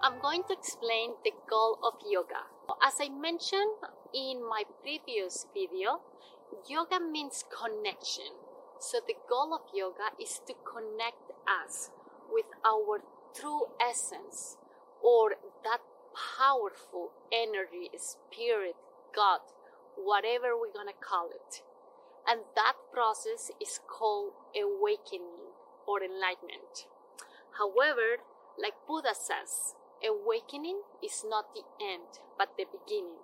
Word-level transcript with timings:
I'm 0.00 0.20
going 0.22 0.44
to 0.46 0.52
explain 0.52 1.14
the 1.24 1.32
goal 1.50 1.76
of 1.82 1.94
yoga. 2.08 2.46
As 2.86 2.94
I 3.00 3.08
mentioned 3.08 3.82
in 4.14 4.48
my 4.48 4.62
previous 4.80 5.44
video, 5.52 6.02
yoga 6.68 7.00
means 7.00 7.44
connection. 7.50 8.30
So 8.78 9.00
the 9.04 9.16
goal 9.28 9.52
of 9.52 9.62
yoga 9.74 10.14
is 10.22 10.40
to 10.46 10.54
connect 10.62 11.32
us 11.50 11.90
with 12.30 12.46
our 12.64 13.02
true 13.34 13.66
essence 13.82 14.56
or 15.02 15.30
that 15.64 15.80
powerful 16.38 17.10
energy, 17.32 17.90
spirit, 17.98 18.76
God, 19.14 19.40
whatever 19.96 20.54
we're 20.54 20.72
gonna 20.72 20.94
call 20.94 21.30
it. 21.34 21.62
And 22.24 22.42
that 22.54 22.74
process 22.92 23.50
is 23.60 23.80
called 23.88 24.34
awakening 24.54 25.50
or 25.88 26.04
enlightenment. 26.04 26.86
However, 27.58 28.22
like 28.56 28.74
Buddha 28.86 29.14
says, 29.14 29.74
awakening 30.04 30.80
is 31.02 31.24
not 31.28 31.54
the 31.54 31.64
end, 31.80 32.20
but 32.36 32.50
the 32.56 32.66
beginning. 32.66 33.22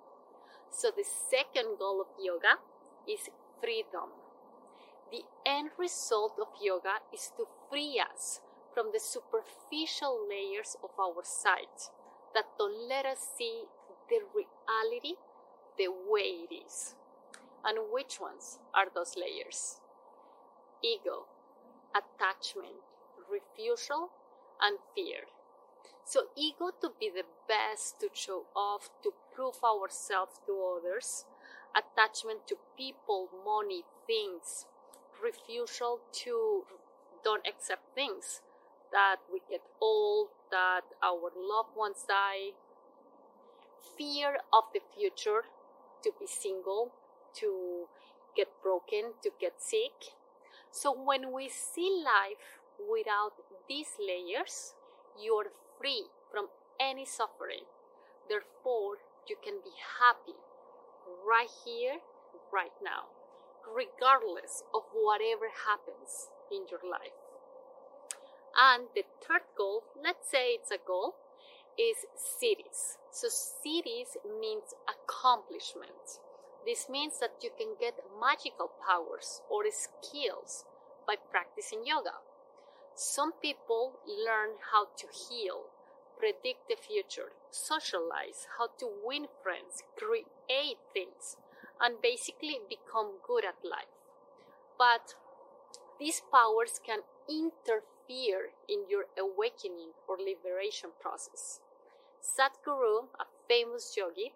So 0.69 0.91
the 0.95 1.05
second 1.05 1.79
goal 1.79 2.01
of 2.01 2.07
yoga 2.19 2.59
is 3.07 3.29
freedom. 3.61 4.11
The 5.11 5.23
end 5.45 5.69
result 5.77 6.33
of 6.39 6.47
yoga 6.61 6.99
is 7.13 7.31
to 7.37 7.45
free 7.69 8.01
us 8.01 8.41
from 8.73 8.91
the 8.91 8.99
superficial 8.99 10.27
layers 10.27 10.75
of 10.83 10.89
our 10.99 11.23
sight 11.23 11.91
that 12.33 12.45
don't 12.57 12.89
let 12.89 13.05
us 13.05 13.19
see 13.37 13.63
the 14.09 14.19
reality 14.35 15.15
the 15.77 15.87
way 15.87 16.43
it 16.49 16.53
is. 16.53 16.95
And 17.63 17.77
which 17.91 18.19
ones 18.19 18.59
are 18.73 18.87
those 18.93 19.15
layers? 19.15 19.79
Ego, 20.83 21.25
attachment, 21.95 22.83
refusal, 23.31 24.09
and 24.61 24.77
fear. 24.93 25.23
So, 26.03 26.27
ego 26.35 26.71
to 26.81 26.91
be 26.99 27.09
the 27.09 27.25
best, 27.47 27.99
to 27.99 28.09
show 28.13 28.43
off, 28.55 28.89
to 29.03 29.11
prove 29.33 29.63
ourselves 29.63 30.39
to 30.45 30.77
others, 30.77 31.25
attachment 31.75 32.47
to 32.47 32.57
people, 32.77 33.29
money, 33.45 33.83
things, 34.07 34.65
refusal 35.23 35.99
to 36.23 36.63
don't 37.23 37.45
accept 37.47 37.95
things, 37.95 38.41
that 38.91 39.17
we 39.33 39.41
get 39.49 39.61
old, 39.81 40.29
that 40.51 40.81
our 41.03 41.31
loved 41.35 41.75
ones 41.75 42.05
die, 42.07 42.53
fear 43.97 44.37
of 44.53 44.63
the 44.73 44.81
future, 44.95 45.43
to 46.03 46.11
be 46.19 46.27
single, 46.27 46.91
to 47.33 47.85
get 48.35 48.47
broken, 48.61 49.13
to 49.23 49.31
get 49.41 49.53
sick. 49.61 50.13
So 50.71 50.93
when 50.93 51.31
we 51.33 51.49
see 51.49 52.03
life 52.05 52.61
without 52.77 53.33
these 53.67 53.97
layers, 53.99 54.75
you're 55.19 55.51
free 55.79 56.07
from 56.31 56.47
any 56.79 57.05
suffering. 57.05 57.65
Therefore, 58.27 58.97
you 59.27 59.35
can 59.41 59.61
be 59.63 59.73
happy 59.99 60.37
right 61.27 61.49
here, 61.65 61.99
right 62.51 62.73
now, 62.83 63.09
regardless 63.65 64.63
of 64.73 64.83
whatever 64.93 65.49
happens 65.65 66.29
in 66.51 66.65
your 66.69 66.81
life. 66.83 67.15
And 68.55 68.87
the 68.95 69.03
third 69.21 69.43
goal, 69.57 69.83
let's 70.01 70.29
say 70.29 70.55
it's 70.55 70.71
a 70.71 70.77
goal, 70.77 71.15
is 71.77 72.07
siddhis. 72.15 72.97
So 73.11 73.27
siddhis 73.27 74.15
means 74.39 74.73
accomplishment. 74.87 76.19
This 76.65 76.87
means 76.89 77.19
that 77.19 77.43
you 77.43 77.51
can 77.55 77.75
get 77.79 77.99
magical 78.19 78.71
powers 78.87 79.41
or 79.49 79.63
skills 79.71 80.65
by 81.05 81.15
practicing 81.29 81.85
yoga. 81.85 82.23
Some 82.95 83.33
people 83.33 83.99
learn 84.07 84.51
how 84.71 84.85
to 84.97 85.07
heal, 85.11 85.65
predict 86.17 86.69
the 86.69 86.77
future, 86.77 87.33
socialize, 87.51 88.47
how 88.57 88.67
to 88.79 88.89
win 89.03 89.27
friends, 89.43 89.83
create 89.97 90.77
things, 90.93 91.35
and 91.81 92.01
basically 92.01 92.59
become 92.69 93.19
good 93.27 93.43
at 93.43 93.55
life. 93.63 93.91
But 94.77 95.15
these 95.99 96.21
powers 96.31 96.79
can 96.85 97.01
interfere 97.29 98.51
in 98.69 98.85
your 98.89 99.07
awakening 99.19 99.91
or 100.07 100.17
liberation 100.17 100.91
process. 101.01 101.59
Sadhguru, 102.21 103.07
a 103.19 103.25
famous 103.49 103.97
yogi, 103.97 104.31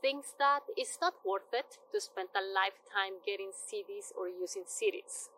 thinks 0.00 0.34
that 0.38 0.60
it's 0.76 0.98
not 1.00 1.14
worth 1.24 1.52
it 1.52 1.78
to 1.92 2.00
spend 2.00 2.28
a 2.36 2.40
lifetime 2.40 3.18
getting 3.26 3.50
siddhis 3.50 4.12
or 4.16 4.28
using 4.28 4.62
siddhis. 4.64 5.30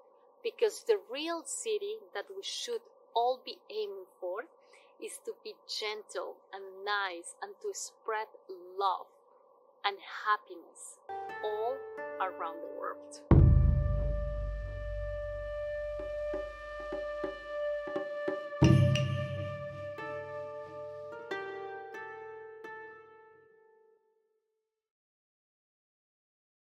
Because 0.46 0.84
the 0.84 1.00
real 1.10 1.42
siddhi 1.42 1.96
that 2.14 2.26
we 2.30 2.44
should 2.44 2.82
all 3.16 3.40
be 3.44 3.58
aiming 3.68 4.06
for 4.20 4.44
is 5.02 5.18
to 5.24 5.32
be 5.42 5.54
gentle 5.66 6.36
and 6.54 6.62
nice 6.84 7.34
and 7.42 7.50
to 7.62 7.74
spread 7.74 8.28
love 8.78 9.06
and 9.84 9.96
happiness 10.24 11.00
all 11.42 11.74
around 12.20 12.58
the 12.62 12.78
world. 12.78 13.45